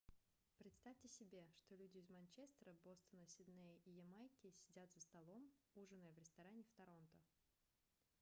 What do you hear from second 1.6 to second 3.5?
люди из манчестера бостона